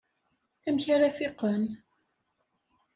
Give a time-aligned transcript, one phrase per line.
[0.67, 1.63] Amek ara fiqen?